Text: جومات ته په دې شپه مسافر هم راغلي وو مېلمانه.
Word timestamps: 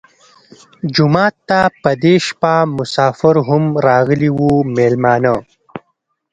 جومات 0.95 1.35
ته 1.47 1.59
په 1.81 1.91
دې 2.03 2.15
شپه 2.27 2.53
مسافر 2.77 3.35
هم 3.47 3.63
راغلي 3.87 4.29
وو 4.37 4.51
مېلمانه. 4.75 5.35